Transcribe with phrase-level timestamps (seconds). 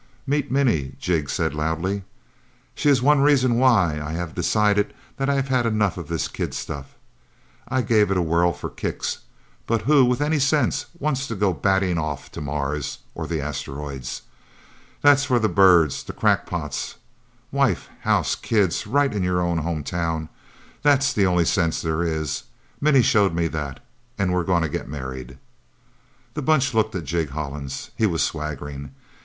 [0.25, 2.01] "Meet Minnie," Jig said loudly.
[2.73, 6.55] "She is one reason why I have decided that I've had enough of this kid
[6.55, 6.95] stuff.
[7.67, 9.19] I gave it a whirl for kicks.
[9.67, 14.23] But who, with any sense, wants to go batting off to Mars or the Asteroids?
[15.03, 16.95] That's for the birds, the crackpots.
[17.51, 20.29] Wife, house, kids right in your own home town
[20.81, 22.41] that's the only sense there is.
[22.81, 23.79] Minnie showed me that,
[24.17, 25.37] and we're gonna get married!"
[26.33, 27.91] The Bunch looked at Jig Hollins.
[27.95, 28.95] He was swaggering.